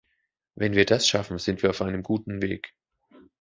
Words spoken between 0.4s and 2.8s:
Wenn wir das schaffen, sind wir auf einem guten Weg!